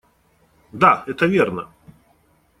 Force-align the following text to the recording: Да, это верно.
Да, 0.71 1.03
это 1.05 1.27
верно. 1.27 1.69